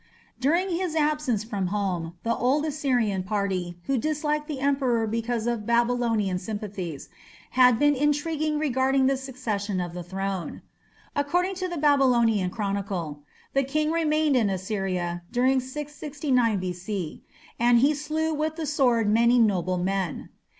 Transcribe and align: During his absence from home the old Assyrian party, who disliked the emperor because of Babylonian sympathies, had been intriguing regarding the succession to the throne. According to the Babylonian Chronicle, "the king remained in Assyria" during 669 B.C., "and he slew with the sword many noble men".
During 0.39 0.71
his 0.71 0.95
absence 0.95 1.43
from 1.43 1.67
home 1.67 2.15
the 2.23 2.35
old 2.35 2.65
Assyrian 2.65 3.21
party, 3.21 3.77
who 3.83 3.99
disliked 3.99 4.47
the 4.47 4.59
emperor 4.59 5.05
because 5.05 5.45
of 5.45 5.67
Babylonian 5.67 6.39
sympathies, 6.39 7.07
had 7.51 7.77
been 7.77 7.93
intriguing 7.93 8.57
regarding 8.57 9.05
the 9.05 9.15
succession 9.15 9.77
to 9.77 9.91
the 9.93 10.01
throne. 10.01 10.63
According 11.15 11.53
to 11.61 11.67
the 11.67 11.77
Babylonian 11.77 12.49
Chronicle, 12.49 13.21
"the 13.53 13.61
king 13.61 13.91
remained 13.91 14.35
in 14.35 14.49
Assyria" 14.49 15.21
during 15.31 15.59
669 15.59 16.57
B.C., 16.59 17.23
"and 17.59 17.77
he 17.77 17.93
slew 17.93 18.33
with 18.33 18.55
the 18.55 18.65
sword 18.65 19.07
many 19.07 19.37
noble 19.37 19.77
men". 19.77 20.29